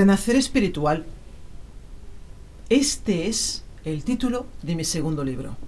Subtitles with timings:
[0.00, 1.04] Renacer espiritual.
[2.70, 5.58] Este es el título de mi segundo libro.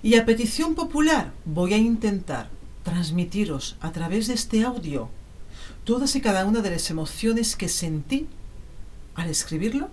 [0.00, 2.50] Y a petición popular voy a intentar
[2.84, 5.08] transmitiros a través de este audio
[5.82, 8.28] todas y cada una de las emociones que sentí
[9.16, 9.88] al escribirlo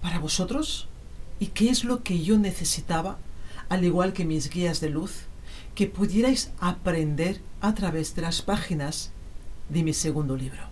[0.00, 0.86] para vosotros
[1.40, 3.18] y qué es lo que yo necesitaba,
[3.68, 5.22] al igual que mis guías de luz,
[5.74, 9.10] que pudierais aprender a través de las páginas
[9.70, 10.71] de mi segundo libro.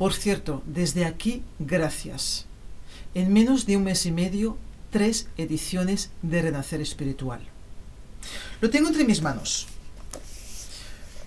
[0.00, 2.46] Por cierto, desde aquí, gracias.
[3.12, 4.56] En menos de un mes y medio,
[4.90, 7.42] tres ediciones de Renacer Espiritual.
[8.62, 9.66] Lo tengo entre mis manos.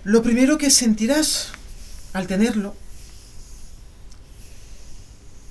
[0.02, 1.52] Lo primero que sentirás
[2.14, 2.74] al tenerlo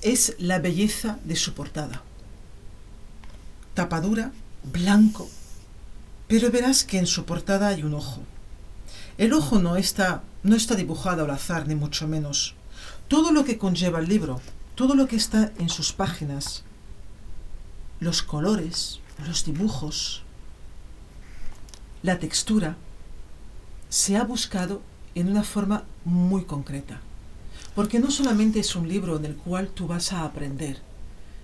[0.01, 2.03] es la belleza de su portada.
[3.73, 4.33] Tapadura,
[4.65, 5.29] blanco,
[6.27, 8.21] pero verás que en su portada hay un ojo.
[9.17, 12.57] El ojo no está, no está dibujado al azar, ni mucho menos
[13.13, 14.41] todo lo que conlleva el libro,
[14.73, 16.63] todo lo que está en sus páginas,
[17.99, 20.23] los colores, los dibujos,
[22.01, 22.75] la textura,
[23.87, 24.81] se ha buscado
[25.13, 27.01] en una forma muy concreta.
[27.75, 30.81] Porque no solamente es un libro en el cual tú vas a aprender,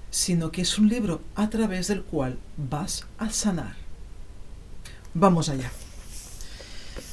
[0.09, 3.75] sino que es un libro a través del cual vas a sanar.
[5.13, 5.71] Vamos allá.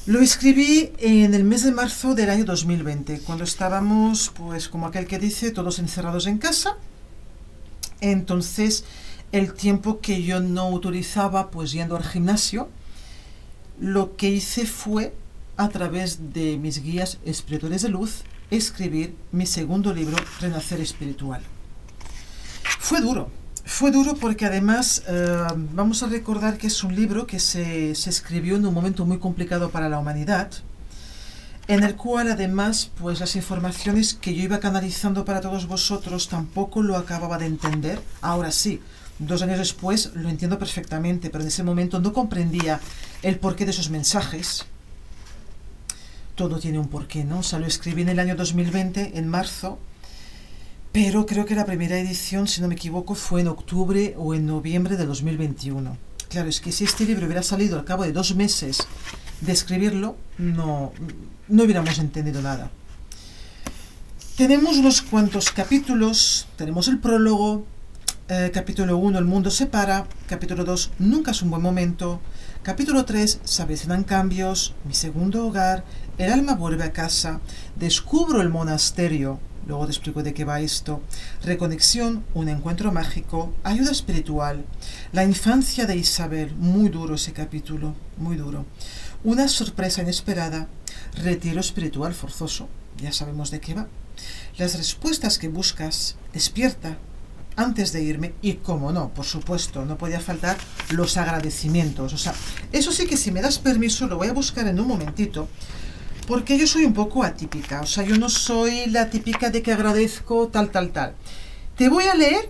[0.05, 5.05] Lo escribí en el mes de marzo del año 2020, cuando estábamos, pues como aquel
[5.05, 6.77] que dice, todos encerrados en casa.
[7.99, 8.85] Entonces,
[9.31, 12.69] el tiempo que yo no utilizaba, pues yendo al gimnasio,
[13.79, 15.13] lo que hice fue,
[15.57, 21.41] a través de mis guías espirituales de luz, escribir mi segundo libro, Renacer Espiritual.
[22.79, 23.29] Fue duro,
[23.67, 28.09] fue duro porque además eh, vamos a recordar que es un libro que se, se,
[28.09, 30.49] escribió en un momento muy complicado para la humanidad,
[31.67, 36.81] en el cual además pues las informaciones que yo iba canalizando para todos vosotros tampoco
[36.81, 37.99] lo acababa de entender.
[38.21, 38.81] Ahora sí,
[39.19, 42.79] dos años después lo entiendo perfectamente, pero en ese momento no comprendía
[43.21, 44.65] el porqué de esos mensajes.
[46.35, 47.39] Todo tiene un porqué, ¿no?
[47.39, 49.77] O sea, lo escribí en el año 2020, en marzo,
[50.99, 54.47] pero creo que la primera edición, si no me equivoco, fue en octubre o en
[54.47, 55.95] noviembre de 2021.
[56.27, 58.79] Claro, es que si este libro hubiera salido al cabo de dos meses
[59.41, 60.93] de escribirlo, no,
[61.49, 62.71] no hubiéramos entendido nada.
[64.37, 67.63] Tenemos unos cuantos capítulos, tenemos el prólogo,
[68.27, 72.21] eh, capítulo 1, El mundo se para, capítulo 2, Nunca es un buen momento,
[72.63, 75.85] capítulo 3, Se avecinan cambios, Mi segundo hogar,
[76.17, 77.39] El alma vuelve a casa,
[77.75, 81.01] Descubro el monasterio, Luego te explico de qué va esto.
[81.43, 84.65] Reconexión, un encuentro mágico, ayuda espiritual.
[85.11, 88.65] La infancia de Isabel, muy duro ese capítulo, muy duro.
[89.25, 90.69] Una sorpresa inesperada,
[91.21, 92.69] retiro espiritual forzoso,
[93.01, 93.87] ya sabemos de qué va.
[94.57, 96.97] Las respuestas que buscas, despierta,
[97.57, 100.57] antes de irme y como no, por supuesto, no podía faltar
[100.91, 102.13] los agradecimientos.
[102.13, 102.33] O sea,
[102.71, 105.49] eso sí que si me das permiso lo voy a buscar en un momentito
[106.27, 109.71] porque yo soy un poco atípica, o sea, yo no soy la típica de que
[109.71, 111.15] agradezco tal, tal, tal.
[111.77, 112.49] Te voy a leer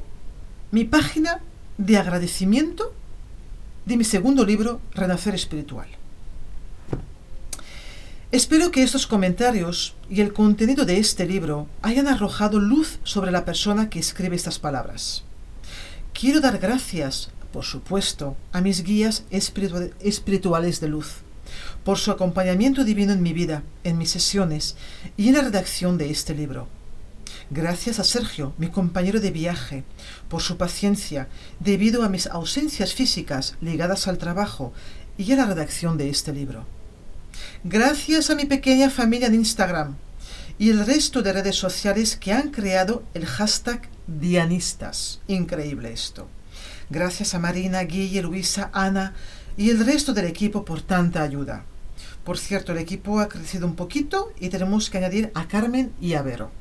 [0.72, 1.42] mi página
[1.78, 2.92] de agradecimiento
[3.86, 5.88] de mi segundo libro, Renacer Espiritual.
[8.32, 13.46] Espero que estos comentarios y el contenido de este libro hayan arrojado luz sobre la
[13.46, 15.24] persona que escribe estas palabras.
[16.14, 21.27] Quiero dar gracias, por supuesto, a mis guías espirituales de luz
[21.84, 24.76] por su acompañamiento divino en mi vida, en mis sesiones
[25.16, 26.68] y en la redacción de este libro.
[27.50, 29.84] Gracias a Sergio, mi compañero de viaje,
[30.28, 31.30] por su paciencia
[31.60, 34.74] debido a mis ausencias físicas ligadas al trabajo
[35.18, 36.66] y a la redacción de este libro.
[37.64, 39.96] Gracias a mi pequeña familia en Instagram
[40.60, 45.22] y el resto de redes sociales que han creado el hashtag Dianistas.
[45.28, 46.28] Increíble esto.
[46.90, 49.14] Gracias a Marina, Guille, Luisa, Ana
[49.58, 51.66] y el resto del equipo por tanta ayuda.
[52.24, 56.14] Por cierto, el equipo ha crecido un poquito y tenemos que añadir a Carmen y
[56.14, 56.52] a Vero.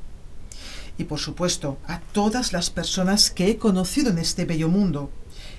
[0.97, 5.11] Y por supuesto, a todas las personas que he conocido en este bello mundo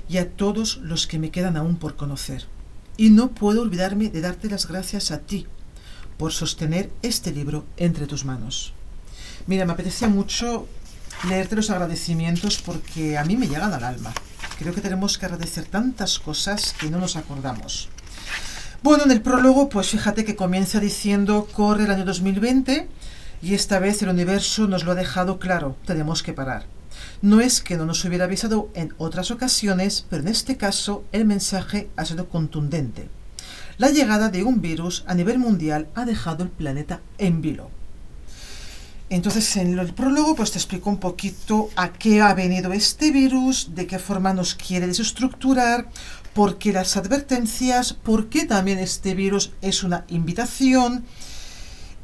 [0.08, 2.46] y a todos los que me quedan aún por conocer.
[2.96, 5.46] Y no puedo olvidarme de darte las gracias a ti
[6.16, 8.72] por sostener este libro entre tus manos.
[9.46, 10.66] Mira, me apetecía mucho
[11.28, 14.12] leerte los agradecimientos porque a mí me llegan al alma.
[14.58, 17.88] Creo que tenemos que agradecer tantas cosas que no nos acordamos.
[18.82, 22.88] Bueno, en el prólogo, pues fíjate que comienza diciendo corre el año 2020
[23.40, 26.66] y esta vez el universo nos lo ha dejado claro, tenemos que parar.
[27.22, 31.24] No es que no nos hubiera avisado en otras ocasiones, pero en este caso el
[31.24, 33.08] mensaje ha sido contundente.
[33.76, 37.77] La llegada de un virus a nivel mundial ha dejado el planeta en vilo.
[39.10, 43.74] Entonces en el prólogo pues te explico un poquito a qué ha venido este virus,
[43.74, 45.88] de qué forma nos quiere desestructurar,
[46.34, 51.04] por qué las advertencias, por qué también este virus es una invitación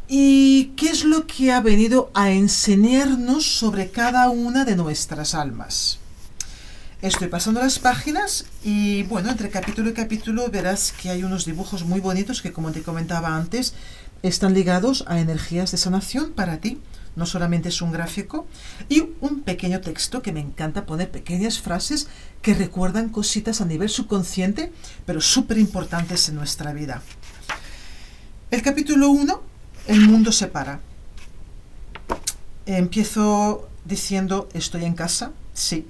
[0.09, 5.99] y qué es lo que ha venido a enseñarnos sobre cada una de nuestras almas.
[7.05, 11.85] Estoy pasando las páginas y bueno, entre capítulo y capítulo verás que hay unos dibujos
[11.85, 13.75] muy bonitos que como te comentaba antes,
[14.29, 16.81] están ligados a energías de sanación para ti
[17.17, 18.47] no solamente es un gráfico,
[18.89, 22.09] y un pequeño texto que me encanta poner pequeñas frases
[22.43, 24.73] que recuerdan cositas a nivel subconsciente,
[25.07, 27.03] pero súper importantes en nuestra vida.
[28.51, 29.43] El capítulo 1,
[29.87, 30.81] El mundo se para.
[32.67, 35.33] Empiezo diciendo, ¿estoy en casa?
[35.53, 35.87] Sí,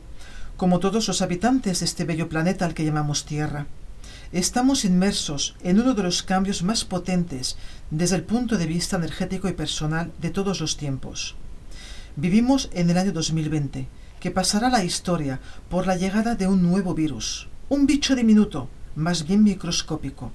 [0.56, 3.66] como todos los habitantes de este bello planeta al que llamamos Tierra.
[4.34, 7.56] Estamos inmersos en uno de los cambios más potentes
[7.92, 11.36] desde el punto de vista energético y personal de todos los tiempos.
[12.16, 13.86] Vivimos en el año 2020,
[14.18, 15.38] que pasará la historia
[15.70, 20.32] por la llegada de un nuevo virus, un bicho diminuto, más bien microscópico,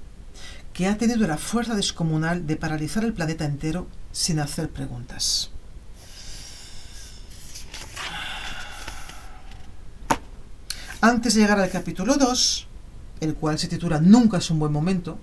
[0.72, 5.52] que ha tenido la fuerza descomunal de paralizar el planeta entero sin hacer preguntas.
[11.02, 12.69] Antes de llegar al capítulo 2,
[13.22, 15.18] el cual se titula Nunca es un buen momento.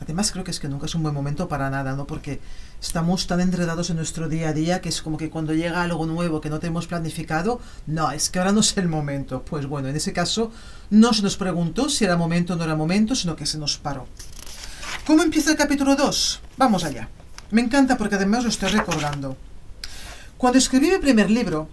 [0.00, 2.06] Además creo que es que nunca es un buen momento para nada, ¿no?
[2.06, 2.40] Porque
[2.80, 6.06] estamos tan enredados en nuestro día a día que es como que cuando llega algo
[6.06, 9.42] nuevo que no tenemos planificado, no, es que ahora no es el momento.
[9.42, 10.52] Pues bueno, en ese caso
[10.90, 13.76] no se nos preguntó si era momento o no era momento, sino que se nos
[13.76, 14.06] paró.
[15.04, 16.40] ¿Cómo empieza el capítulo 2?
[16.58, 17.08] Vamos allá.
[17.50, 19.36] Me encanta porque además lo estoy recordando.
[20.36, 21.68] Cuando escribí mi primer libro,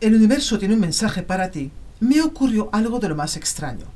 [0.00, 1.70] El universo tiene un mensaje para ti,
[2.00, 3.86] me ocurrió algo de lo más extraño.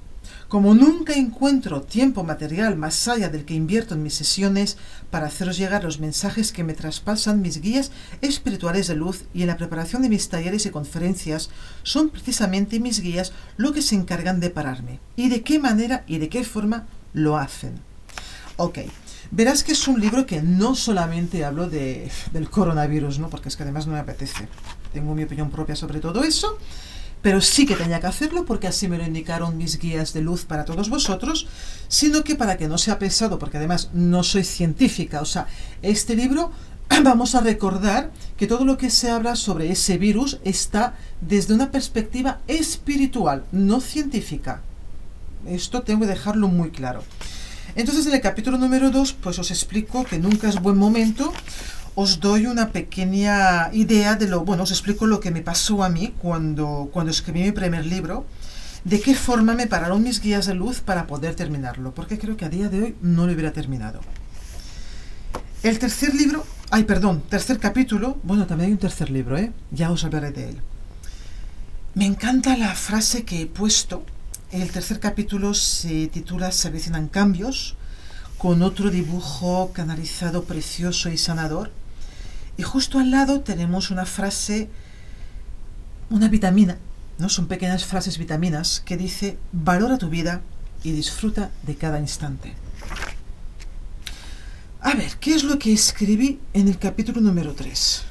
[0.49, 4.79] Como nunca encuentro tiempo material más allá del que invierto en mis sesiones
[5.11, 7.93] para haceros llegar los mensajes que me traspasan mis guías
[8.23, 11.51] espirituales de luz y en la preparación de mis talleres y conferencias,
[11.83, 15.01] son precisamente mis guías lo que se encargan de pararme.
[15.17, 17.75] ¿Y de qué manera y de qué forma lo hacen?
[18.57, 18.79] Ok,
[19.31, 23.29] verás que es un libro que no solamente hablo de, del coronavirus, ¿no?
[23.29, 24.49] porque es que además no me apetece.
[24.95, 26.57] Tengo mi opinión propia sobre todo eso
[27.23, 30.45] pero sí que tenía que hacerlo porque así me lo indicaron mis guías de luz
[30.45, 31.47] para todos vosotros,
[31.89, 35.47] sino que para que no sea pesado, porque además no soy científica, o sea,
[35.83, 36.53] este libro
[37.03, 41.71] vamos a recordar que todo lo que se habla sobre ese virus está desde una
[41.71, 44.63] perspectiva espiritual, no científica.
[45.47, 47.03] Esto tengo que dejarlo muy claro.
[47.75, 51.33] Entonces en el capítulo número 2 pues os explico que nunca es buen momento
[51.95, 55.89] os doy una pequeña idea de lo, bueno, os explico lo que me pasó a
[55.89, 58.27] mí cuando, cuando escribí mi primer libro,
[58.85, 62.45] de qué forma me pararon mis guías de luz para poder terminarlo, porque creo que
[62.45, 64.01] a día de hoy no lo hubiera terminado.
[65.63, 69.53] El tercer libro, ay, perdón, tercer capítulo, bueno, también hay un tercer libro, ¿eh?
[69.73, 70.61] Ya os hablaré de él.
[71.95, 74.05] Me encanta la frase que he puesto.
[74.53, 77.77] El tercer capítulo se titula Se avecinan cambios,
[78.39, 81.73] con otro dibujo canalizado precioso y sanador.
[82.59, 84.69] Y justo al lado tenemos una frase,
[86.11, 86.77] una vitamina,
[87.17, 87.29] ¿no?
[87.29, 90.43] Son pequeñas frases vitaminas que dice, valora tu vida
[90.83, 92.55] y disfruta de cada instante.
[94.81, 98.03] A ver, ¿qué es lo que escribí en el capítulo número 3?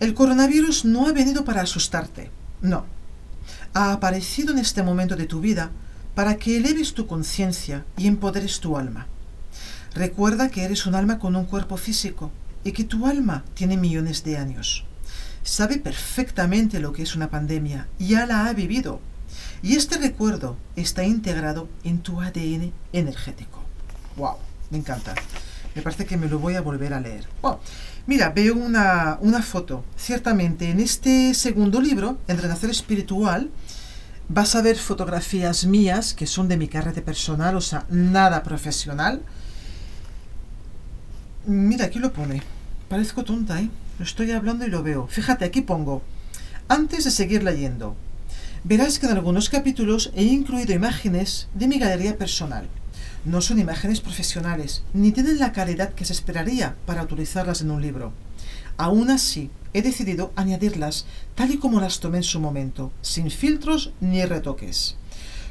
[0.00, 2.86] El coronavirus no ha venido para asustarte, no.
[3.72, 5.70] Ha aparecido en este momento de tu vida
[6.16, 9.06] para que eleves tu conciencia y empoderes tu alma.
[9.94, 12.30] Recuerda que eres un alma con un cuerpo físico
[12.64, 14.84] y que tu alma tiene millones de años.
[15.42, 19.00] Sabe perfectamente lo que es una pandemia, ya la ha vivido.
[19.62, 23.62] Y este recuerdo está integrado en tu ADN energético.
[24.16, 24.36] ¡Wow!
[24.70, 25.14] Me encanta.
[25.74, 27.26] Me parece que me lo voy a volver a leer.
[27.42, 27.60] Oh,
[28.06, 29.84] mira, veo una, una foto.
[29.96, 33.50] Ciertamente, en este segundo libro, El Renacer Espiritual,
[34.28, 39.22] vas a ver fotografías mías que son de mi carrete personal, o sea, nada profesional.
[41.44, 42.40] Mira, aquí lo pone.
[42.88, 43.68] Parezco tonta, ¿eh?
[43.98, 45.08] Lo estoy hablando y lo veo.
[45.08, 46.02] Fíjate, aquí pongo.
[46.68, 47.96] Antes de seguir leyendo,
[48.62, 52.68] verás que en algunos capítulos he incluido imágenes de mi galería personal.
[53.24, 57.82] No son imágenes profesionales, ni tienen la calidad que se esperaría para utilizarlas en un
[57.82, 58.12] libro.
[58.76, 63.92] Aún así, he decidido añadirlas tal y como las tomé en su momento, sin filtros
[64.00, 64.96] ni retoques.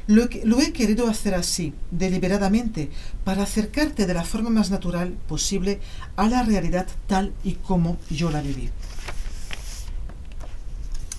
[0.08, 0.24] Lo,
[0.60, 2.90] he querido hacer así, deliberadamente,
[3.24, 5.80] para acercarte de la forma más natural posible
[6.16, 8.70] a la realidad tal y como yo la viví.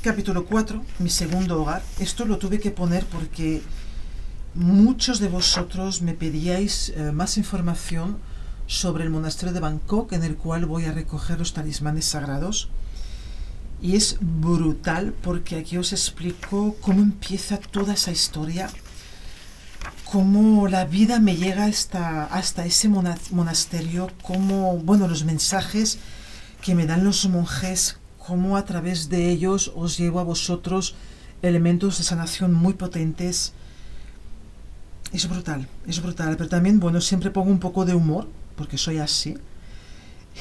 [0.03, 1.83] Capítulo 4, mi segundo hogar.
[2.01, 3.63] Esto lo tuve que poner porque
[4.55, 8.19] muchos de vosotros me pedíais eh, más información
[8.67, 12.69] sobre el monasterio de Bangkok en el cual voy a recoger los talismanes sagrados.
[13.83, 18.71] Y es brutal porque aquí os explico cómo empieza toda esa historia,
[20.05, 25.99] cómo la vida me llega hasta, ese monasterio, cómo, bueno, los mensajes
[26.63, 30.95] que me dan los monjes, cómo a través de ellos os llevo a vosotros
[31.43, 33.53] elementos de sanación muy potentes.
[35.13, 38.99] Es brutal, es brutal, pero también, bueno, siempre pongo un poco de humor, porque soy
[38.99, 39.37] así,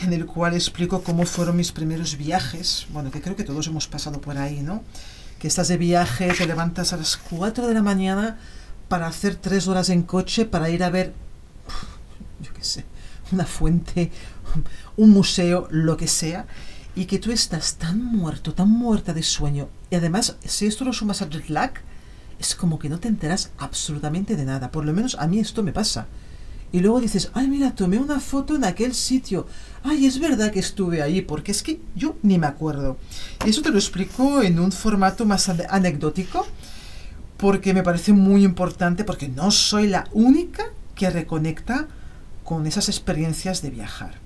[0.01, 3.87] en el cual explico cómo fueron mis primeros viajes, bueno, que creo que todos hemos
[3.87, 4.83] pasado por ahí, ¿no?
[5.39, 8.37] Que estás de viaje, te levantas a las 4 de la mañana
[8.87, 11.13] para hacer tres horas en coche para ir a ver,
[12.41, 12.85] yo qué sé,
[13.31, 14.11] una fuente,
[14.97, 16.45] un museo, lo que sea,
[16.95, 20.93] y que tú estás tan muerto, tan muerta de sueño, y además, si esto lo
[20.93, 21.73] sumas al jet lag,
[22.41, 24.71] es como que no te enteras absolutamente de nada.
[24.71, 26.07] Por lo menos a mí esto me pasa.
[26.73, 29.45] Y luego dices, ay, mira, tomé una foto en aquel sitio.
[29.83, 32.97] Ay, es verdad que estuve ahí, porque es que yo ni me acuerdo.
[33.45, 36.47] Y eso te lo explico en un formato más anecdótico,
[37.37, 40.63] porque me parece muy importante, porque no soy la única
[40.95, 41.87] que reconecta
[42.43, 44.19] con esas experiencias de viajar.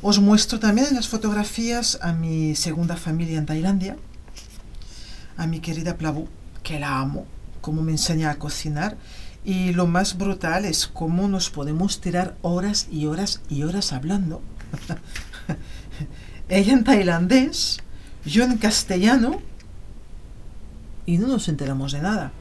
[0.00, 3.96] Os muestro también en las fotografías a mi segunda familia en Tailandia,
[5.36, 6.28] a mi querida Plavu,
[6.62, 7.26] que la amo,
[7.60, 8.96] cómo me enseña a cocinar.
[9.44, 14.40] Y lo más brutal es cómo nos podemos tirar horas y horas y horas hablando.
[16.48, 17.78] Ella en tailandés,
[18.24, 19.40] yo en castellano,
[21.06, 22.32] y no nos enteramos de nada.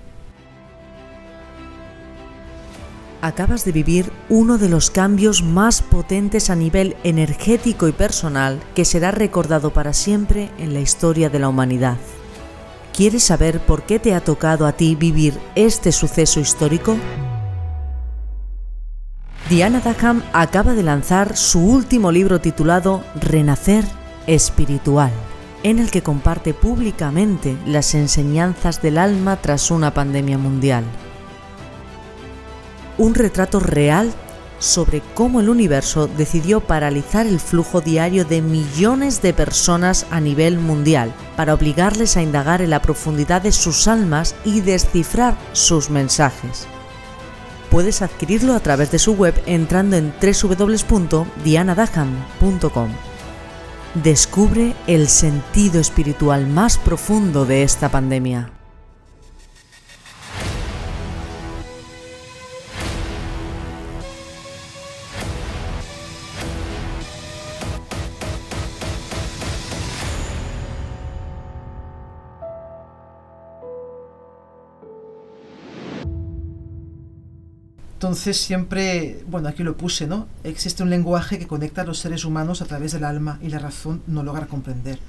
[3.23, 8.83] acabas de vivir uno de los cambios más potentes a nivel energético y personal que
[8.83, 11.97] será recordado para siempre en la historia de la humanidad.
[12.93, 16.95] ¿Quieres saber por qué te ha tocado a ti vivir este suceso histórico?
[19.49, 23.83] Diana Daham acaba de lanzar su último libro titulado Renacer
[24.27, 25.11] Espiritual,
[25.63, 30.83] en el que comparte públicamente las enseñanzas del alma tras una pandemia mundial
[32.97, 34.13] un retrato real
[34.63, 40.57] sobre cómo el universo decidió paralizar el flujo diario de millones de personas a nivel
[40.57, 46.65] mundial para obligarles a indagar en la profundidad de sus almas y descifrar sus mensajes.
[47.69, 52.89] Puedes adquirirlo a través de su web entrando en www.dianadaham.com.
[53.95, 58.62] Descubre el sentido espiritual más profundo de esta pandemia.
[78.13, 80.27] Entonces siempre, bueno, aquí lo puse, ¿no?
[80.43, 83.57] Existe un lenguaje que conecta a los seres humanos a través del alma y la
[83.57, 84.99] razón no logra comprender.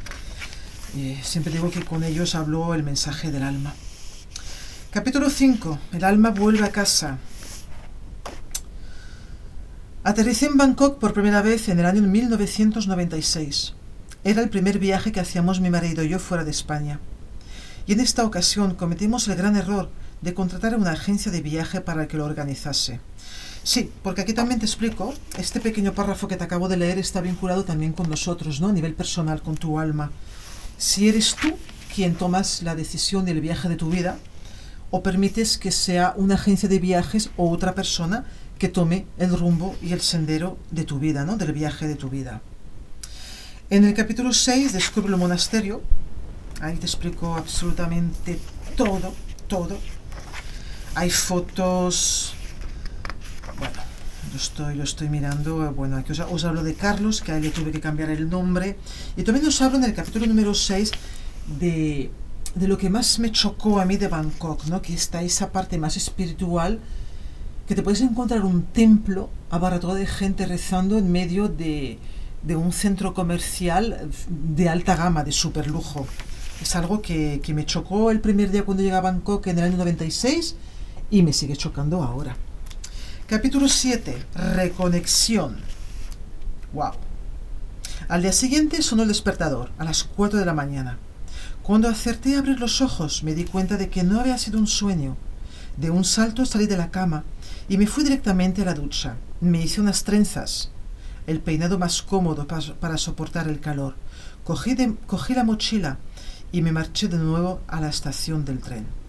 [0.97, 3.75] Eh, siempre digo que con ellos habló el mensaje del alma.
[4.91, 5.79] Capítulo 5.
[5.93, 7.19] El alma vuelve a casa.
[10.03, 13.75] Aterricé en Bangkok por primera vez en el año 1996.
[14.25, 17.01] Era el primer viaje que hacíamos mi marido y yo fuera de España.
[17.87, 19.91] Y en esta ocasión cometimos el gran error
[20.25, 22.99] de contratar a una agencia de viaje para que lo organizase.
[23.63, 27.21] Sí, porque aquí también te explico, este pequeño párrafo que te acabo de leer está
[27.21, 28.69] vinculado también con nosotros, ¿no?
[28.69, 30.11] A nivel personal, con tu alma.
[30.79, 31.55] Si eres tú
[31.95, 34.19] quien tomas la decisión del viaje de tu vida,
[34.91, 38.25] o permites que sea una agencia de viajes o otra persona
[38.59, 41.37] que tome el rumbo y el sendero de tu vida, ¿no?
[41.37, 42.41] Del viaje de tu vida.
[43.69, 45.83] En el capítulo 6 descubre el monasterio.
[46.61, 48.39] Ahí te explico absolutamente
[48.77, 49.13] todo,
[49.49, 49.79] todo,
[50.95, 52.35] hay fotos,
[53.59, 53.75] bueno,
[54.31, 55.73] lo estoy, lo estoy mirando.
[55.73, 58.77] Bueno, aquí os, hablo de Carlos, que a él le tuve que cambiar el nombre.
[59.17, 60.93] Y también os hablo en el capítulo número 6
[61.59, 62.11] de,
[62.57, 64.83] lo que más me chocó a mí de Bangkok, ¿no?
[64.83, 66.81] Que está esa parte más espiritual,
[67.67, 71.99] que te puedes encontrar un templo abarrotado de gente rezando en medio de,
[72.43, 76.07] de un centro comercial de alta gama, de super lujo.
[76.63, 79.65] Es algo que, que me chocó el primer día cuando llegué a Bangkok en el
[79.65, 80.55] año 96
[81.11, 82.37] y me sigue chocando ahora.
[83.27, 84.27] Capítulo 7.
[84.55, 85.57] Reconexión.
[86.73, 86.93] Wow.
[88.09, 90.99] Al día siguiente sonó el despertador, a las 4 de la mañana.
[91.63, 94.67] Cuando acerté a abrir los ojos, me di cuenta de que no había sido un
[94.67, 95.17] sueño.
[95.79, 97.25] De un salto salí de la cama
[97.69, 99.17] y me fui directamente a la ducha.
[99.41, 100.71] Me hice unas trenzas,
[101.27, 103.95] el peinado más cómodo para, soportar el calor.
[104.45, 105.99] Cogí, cogí la mochila
[106.53, 109.04] y me marché de nuevo a la estación del tren.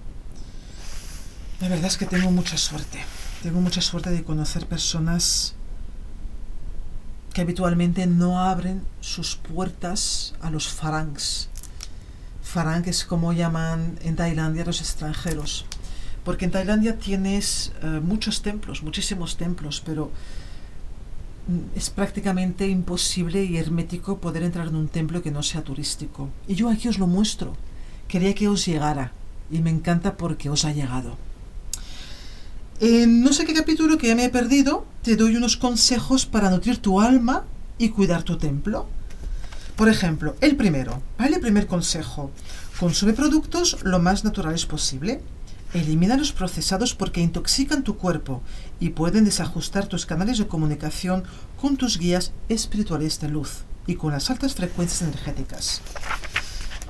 [1.61, 2.99] La verdad es que tengo mucha suerte.
[3.41, 5.55] Tengo mucha suerte de conocer personas
[7.33, 11.49] que habitualmente no abren sus puertas a los farangs.
[12.41, 15.65] Farang es como llaman en Tailandia los extranjeros.
[16.25, 20.11] Porque en Tailandia tienes eh, muchos templos, muchísimos templos, pero
[21.47, 26.29] mm, es prácticamente imposible y hermético poder entrar en un templo que no sea turístico.
[26.47, 27.55] Y yo aquí os lo muestro.
[28.09, 29.13] Quería que os llegara.
[29.49, 31.17] Y me encanta porque os ha llegado.
[32.81, 36.49] En no sé qué capítulo que ya me he perdido, te doy unos consejos para
[36.49, 37.45] nutrir tu alma
[37.77, 38.87] y cuidar tu templo.
[39.77, 41.39] Por ejemplo, el primero, ¿vale?
[41.39, 42.31] Primer consejo.
[42.77, 45.21] Consume productos lo más naturales posible.
[45.73, 48.41] Elimina los procesados porque intoxican tu cuerpo
[48.81, 51.23] y pueden desajustar tus canales de comunicación
[51.61, 55.81] con tus guías espirituales de luz y con las altas frecuencias energéticas.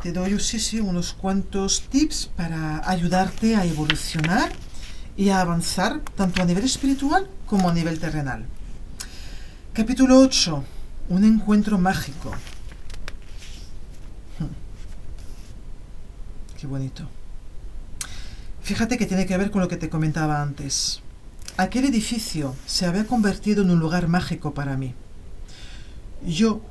[0.02, 4.52] Te doy sí, sí, unos cuantos tips para ayudarte a evolucionar
[5.18, 8.46] y a avanzar tanto a nivel espiritual como a nivel terrenal.
[9.74, 10.64] Capítulo 8.
[11.10, 12.32] Un encuentro mágico.
[14.40, 14.52] Hmm.
[16.58, 17.08] Qué bonito.
[18.62, 21.02] Fíjate que tiene que ver con lo que te comentaba antes.
[21.58, 24.94] Aquel edificio se había convertido en un lugar mágico para mí.
[26.26, 26.62] Yo,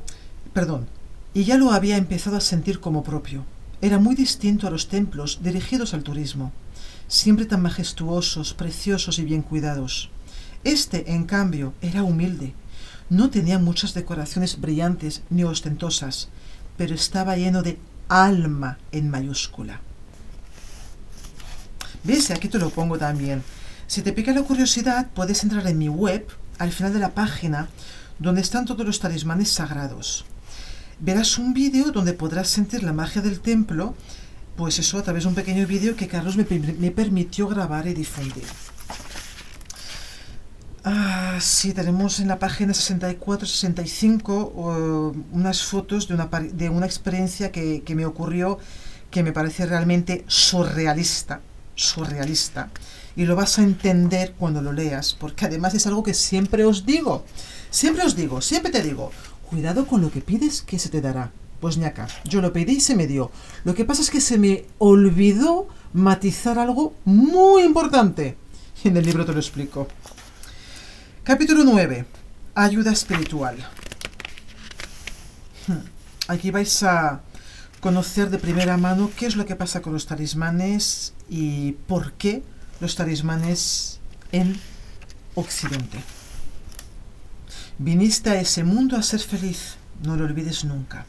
[0.53, 0.89] perdón,
[1.33, 3.47] y ya lo había empezado a sentir como propio.
[3.81, 6.53] Era muy distinto a los templos dirigidos al turismo
[7.09, 10.11] siempre tan majestuosos, preciosos y bien cuidados.
[10.65, 12.55] Este, en cambio, era humilde.
[13.11, 16.31] No tenía muchas decoraciones brillantes ni ostentosas,
[16.77, 19.81] pero estaba lleno de alma en mayúscula.
[22.03, 22.31] ¿Ves?
[22.31, 23.43] Aquí te lo pongo también.
[23.87, 26.27] Si te pica la curiosidad, puedes entrar en mi web,
[26.59, 27.69] al final de la página,
[28.19, 30.25] donde están todos los talismanes sagrados.
[31.01, 33.95] Verás un vídeo donde podrás sentir la magia del templo
[34.57, 38.45] pues eso, a través de un pequeño vídeo que Carlos me, permitió grabar y difundir.
[40.85, 47.83] Ah, sí, tenemos en la página 64-65 unas fotos de una, de una experiencia que,
[47.83, 48.59] que, me ocurrió
[49.11, 51.41] que me parece realmente surrealista,
[51.75, 52.71] surrealista.
[53.17, 56.85] Y lo vas a entender cuando lo leas, porque además es algo que siempre os
[56.85, 57.25] digo,
[57.71, 59.13] siempre os digo, siempre te digo,
[59.49, 61.31] cuidado con lo que pides que se te dará.
[61.65, 63.31] Pues acá, yo lo pedí y se me dio.
[63.65, 68.37] Lo que pasa es que se me olvidó matizar algo muy importante.
[68.85, 69.89] Y en el libro te lo explico.
[71.23, 72.05] Capítulo 9.
[72.55, 73.57] Ayuda espiritual.
[75.67, 75.89] Hmm.
[76.29, 77.23] Aquí vais a
[77.81, 82.43] conocer de primera mano qué es lo que pasa con los talismanes y por qué
[82.81, 84.01] los talismanes
[84.33, 84.61] en
[85.35, 85.99] Occidente.
[87.79, 91.07] Viniste a ese mundo a ser feliz, no lo olvides nunca.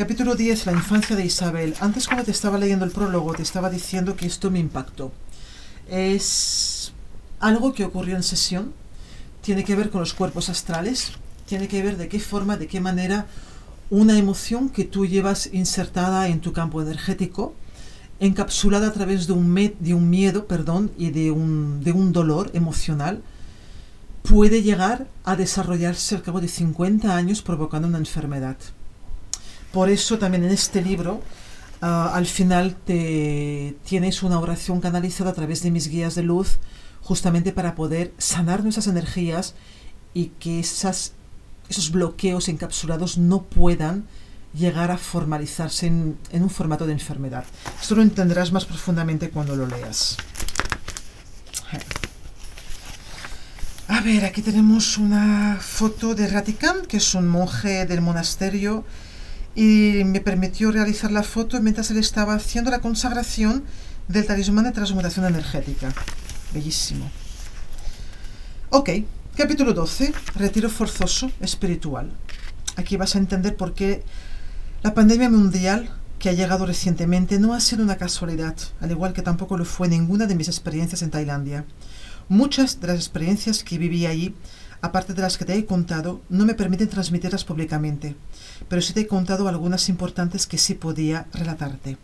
[0.00, 0.64] Capítulo 10.
[0.64, 1.74] La infancia de Isabel.
[1.78, 5.12] Antes cuando te estaba leyendo el prólogo te estaba diciendo que esto me impactó.
[5.90, 6.94] Es
[7.38, 8.72] algo que ocurrió en sesión.
[9.42, 11.12] Tiene que ver con los cuerpos astrales.
[11.44, 13.26] Tiene que ver de qué forma, de qué manera
[13.90, 17.54] una emoción que tú llevas insertada en tu campo energético,
[18.20, 22.50] encapsulada a través de un, de un miedo perdón, y de un, de un dolor
[22.54, 23.20] emocional,
[24.22, 28.56] puede llegar a desarrollarse al cabo de 50 años provocando una enfermedad.
[29.72, 31.22] Por eso también en este libro
[31.80, 36.58] ah, al final te, tienes una oración canalizada a través de mis guías de luz
[37.02, 39.54] justamente para poder sanar nuestras energías
[40.14, 41.12] y que esas,
[41.68, 44.06] esos bloqueos encapsulados no puedan
[44.54, 47.44] llegar a formalizarse en, un formato de enfermedad.
[47.80, 50.16] Esto lo entenderás más profundamente cuando lo leas.
[53.88, 58.84] A ver, aquí tenemos una foto de Ratikant, que es un monje del monasterio
[59.54, 63.64] y me permitió realizar la foto mientras él estaba haciendo la consagración
[64.08, 65.92] del talismán de transmutación energética.
[66.52, 67.10] Bellísimo.
[68.70, 68.90] Ok,
[69.36, 70.12] Capítulo 12.
[70.34, 72.10] Retiro forzoso espiritual.
[72.76, 74.02] Aquí vas a entender por qué
[74.82, 79.22] la pandemia mundial que ha llegado recientemente no ha sido una casualidad, al igual que
[79.22, 81.64] tampoco lo fue ninguna de mis experiencias en Tailandia.
[82.28, 84.34] Muchas de las experiencias que viví allí,
[84.82, 88.16] aparte de las que te he contado, no me permiten transmitirlas públicamente,
[88.68, 91.98] pero sí te he contado algunas importantes que sí podía relatarte.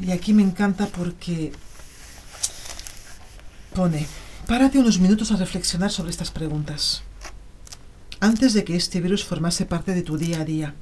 [0.00, 1.52] Y aquí me encanta porque
[3.74, 4.06] pone,
[4.46, 7.02] párate unos minutos a reflexionar sobre estas preguntas.
[8.20, 10.74] Antes de que este virus formase parte de tu día a día,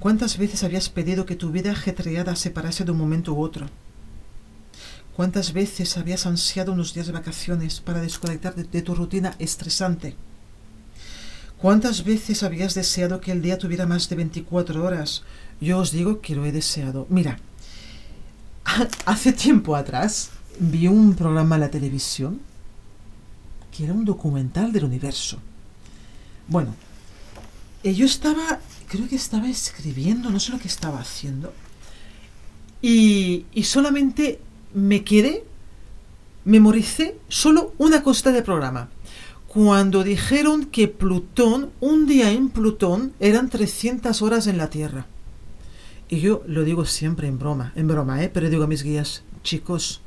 [0.00, 3.66] ¿cuántas veces habías pedido que tu vida ajetreada se parase de un momento u otro?
[5.16, 10.16] ¿Cuántas veces habías ansiado unos días de vacaciones para desconectar de, tu rutina estresante?
[11.58, 15.22] ¿Cuántas veces habías deseado que el día tuviera más de 24 horas?
[15.60, 17.06] Yo os digo que lo he deseado.
[17.10, 17.38] Mira,
[19.04, 22.40] hace tiempo atrás vi un programa en la televisión
[23.70, 25.38] que era un documental del universo.
[26.48, 26.74] Bueno,
[27.84, 31.52] eh, yo estaba, creo que estaba escribiendo, no sé lo que estaba haciendo,
[32.82, 34.40] y solamente
[34.74, 35.44] me quedé,
[36.44, 38.88] memoricé solo una cosa de programa.
[39.46, 45.06] Cuando dijeron que Plutón, un día en Plutón, eran 300 horas en la Tierra.
[46.08, 48.30] Y yo lo digo siempre en broma, en broma, ¿eh?
[48.32, 50.00] Pero digo a mis guías, chicos,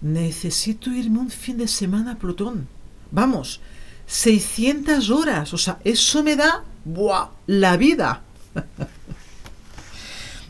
[0.00, 2.66] necesito irme un fin de semana a Plutón.
[3.10, 3.60] Vamos,
[4.06, 5.52] 600 horas.
[5.54, 8.22] O sea, eso me da, ¡buah!, la vida.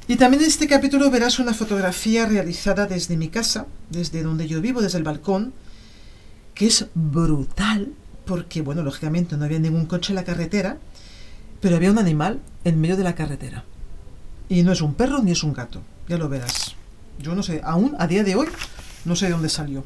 [0.08, 4.62] y también en este capítulo verás una fotografía realizada desde mi casa, desde donde yo
[4.62, 5.52] vivo, desde el balcón,
[6.54, 7.92] que es brutal,
[8.24, 10.78] porque, bueno, lógicamente no había ningún coche en la carretera,
[11.60, 13.64] pero había un animal en medio de la carretera.
[14.48, 16.74] Y no es un perro ni es un gato, ya lo verás.
[17.18, 18.48] Yo no sé, aún a día de hoy,
[19.04, 19.84] no sé de dónde salió.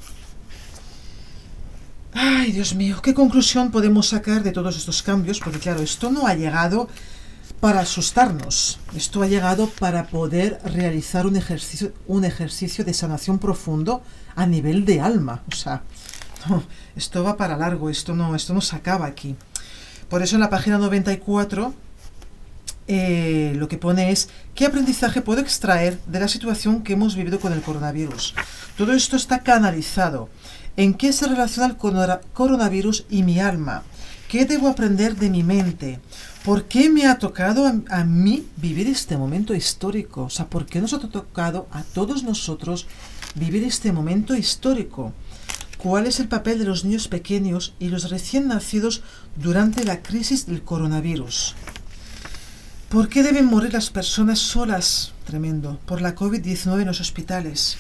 [2.13, 5.41] Ay, Dios mío, ¿qué conclusión podemos sacar de todos estos cambios?
[5.41, 6.89] Porque claro, esto no ha llegado
[7.63, 14.03] para asustarnos, esto ha llegado para poder realizar un ejercicio, un ejercicio de sanación profundo
[14.35, 15.45] a nivel de alma.
[15.47, 15.85] O sea,
[16.97, 19.37] esto va para largo, esto no, esto no se acaba aquí.
[20.09, 21.73] Por eso en la página 94
[22.89, 27.39] eh, lo que pone es qué aprendizaje puedo extraer de la situación que hemos vivido
[27.39, 28.35] con el coronavirus.
[28.77, 30.29] Todo esto está canalizado.
[30.77, 33.85] ¿En qué se relaciona el coronavirus y mi alma?
[34.27, 36.01] ¿Qué debo aprender de mi mente?
[36.45, 40.25] ¿Por qué me ha tocado a, mí vivir este momento histórico?
[40.25, 42.89] O sea, ¿por qué nos ha tocado a todos nosotros
[43.37, 45.13] vivir este momento histórico?
[45.79, 49.03] ¿Cuál es el papel de los niños pequeños y los recién nacidos
[49.37, 51.55] durante la crisis del coronavirus?
[52.89, 55.13] ¿Por qué deben morir las personas solas?
[55.25, 55.79] Tremendo.
[55.87, 57.77] Por la COVID-19 en los hospitales.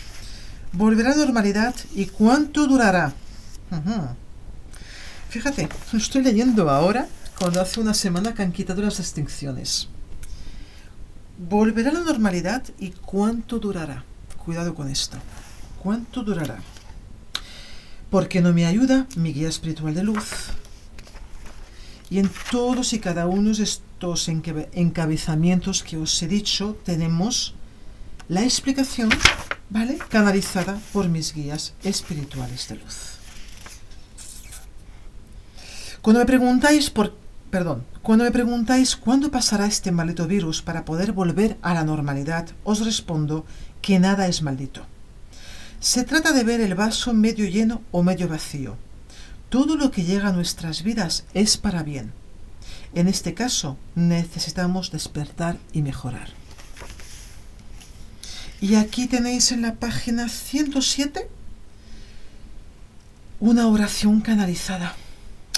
[0.73, 3.13] ¿Volverá a normalidad y cuánto durará?
[5.31, 7.09] Fíjate, estoy leyendo ahora
[7.43, 9.89] cuando hace una semana que han quitado las extinciones.
[11.37, 14.05] ¿Volverá a la normalidad y cuánto durará?
[14.45, 15.17] Cuidado con esto.
[15.83, 16.61] ¿Cuánto durará?
[18.11, 20.53] Porque no me ayuda mi guía espiritual de luz.
[22.11, 27.57] Y en todos y cada uno de estos encabezamientos que os he dicho tenemos
[28.29, 29.11] la explicación,
[29.69, 29.99] ¿vale?
[30.11, 33.13] Canalizada por mis guías espirituales de luz.
[36.03, 37.22] Cuando me preguntáis por,
[37.53, 42.49] perdón, cuando me preguntáis cuándo pasará este maldito virus para poder volver a la normalidad,
[42.65, 43.47] os respondo
[43.81, 44.87] que nada es maldito.
[45.79, 48.77] Se trata de ver el vaso medio lleno o medio vacío
[49.53, 52.15] todo lo que llega a nuestras vidas es para bien.
[52.95, 56.31] En este caso, necesitamos despertar y mejorar.
[58.63, 61.29] Y aquí tenéis en la página 107
[63.41, 64.97] una oración canalizada,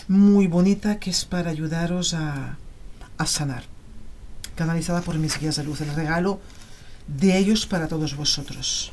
[0.08, 2.56] muy bonita, que es para ayudaros a,
[3.18, 3.64] a sanar.
[4.54, 6.40] Canalizada por mis guías de luz, el regalo
[7.06, 8.92] de ellos para todos vosotros.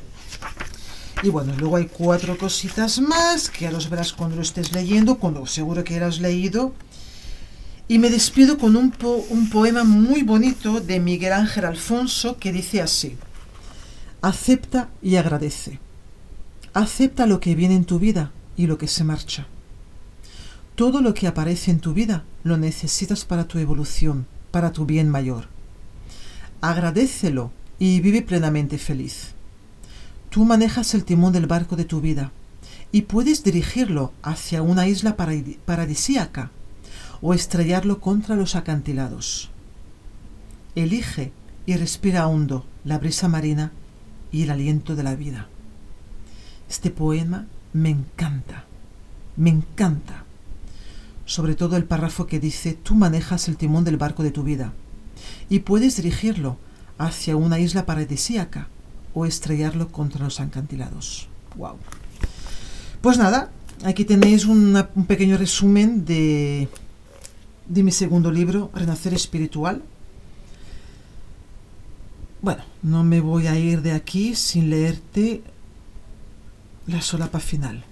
[1.22, 5.18] Y bueno, luego hay cuatro cositas más que ya los verás cuando lo estés leyendo,
[5.18, 6.74] cuando seguro que has leído.
[7.86, 12.52] Y me despido con un, po un poema muy bonito de Miguel Ángel Alfonso que
[12.52, 13.16] dice así.
[14.20, 15.78] Acepta y agradece.
[16.74, 19.46] Acepta lo que viene en tu vida y lo que se marcha.
[20.74, 25.08] Todo lo que aparece en tu vida lo necesitas para tu evolución, para tu bien
[25.08, 25.48] mayor.
[26.60, 29.34] Agradecelo y vive plenamente feliz.
[30.30, 32.32] Tú manejas el timón del barco de tu vida
[32.90, 36.50] y puedes dirigirlo hacia una isla paradisíaca
[37.20, 39.50] o estrellarlo contra los acantilados.
[40.74, 41.32] Elige
[41.66, 43.72] y respira hondo la brisa marina
[44.30, 45.48] y el aliento de la vida.
[46.68, 48.64] Este poema me encanta.
[49.36, 50.24] Me encanta.
[51.32, 54.74] Sobre todo el párrafo que dice, tú manejas el timón del barco de tu vida
[55.48, 56.58] y puedes dirigirlo
[56.98, 58.68] hacia una isla paradisíaca
[59.14, 61.28] o estrellarlo contra los acantilados.
[61.56, 61.78] ¡Wow!
[63.00, 63.50] Pues nada,
[63.82, 64.76] aquí tenéis un
[65.08, 66.68] pequeño resumen de,
[67.66, 69.82] de mi segundo libro, Renacer Espiritual.
[72.42, 75.42] Bueno, no me voy a ir de aquí sin leerte
[76.86, 77.86] la solapa final.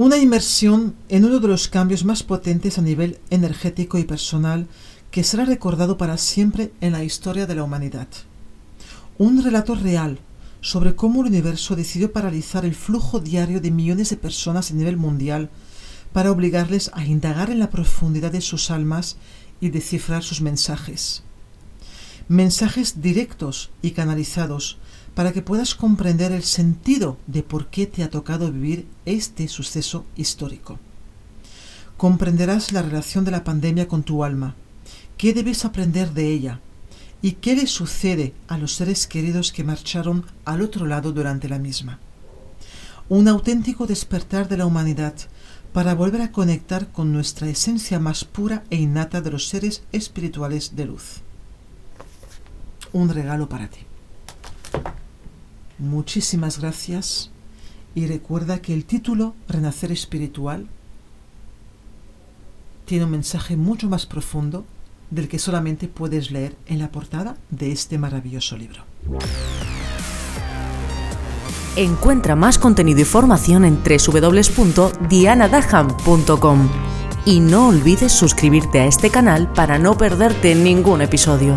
[0.00, 4.66] Una inmersión en uno de los cambios más potentes a nivel energético y personal
[5.10, 8.08] que será recordado para siempre en la historia de la humanidad.
[9.18, 10.18] Un relato real
[10.62, 14.96] sobre cómo el universo decidió paralizar el flujo diario de millones de personas a nivel
[14.96, 15.50] mundial
[16.14, 19.18] para obligarles a indagar en la profundidad de sus almas
[19.60, 21.24] y descifrar sus mensajes.
[22.26, 24.78] Mensajes directos y canalizados
[25.14, 30.04] para que puedas comprender el sentido de por qué te ha tocado vivir este suceso
[30.16, 30.78] histórico.
[31.96, 34.54] Comprenderás la relación de la pandemia con tu alma,
[35.16, 36.60] qué debes aprender de ella
[37.22, 41.58] y qué le sucede a los seres queridos que marcharon al otro lado durante la
[41.58, 41.98] misma.
[43.08, 45.14] Un auténtico despertar de la humanidad
[45.72, 50.74] para volver a conectar con nuestra esencia más pura e innata de los seres espirituales
[50.74, 51.20] de luz.
[52.92, 53.80] Un regalo para ti.
[55.80, 57.30] Muchísimas gracias
[57.94, 60.68] y recuerda que el título Renacer Espiritual
[62.84, 64.66] tiene un mensaje mucho más profundo
[65.10, 68.84] del que solamente puedes leer en la portada de este maravilloso libro.
[71.76, 76.68] Encuentra más contenido y formación en www.dianadaham.com
[77.24, 81.56] y no olvides suscribirte a este canal para no perderte ningún episodio.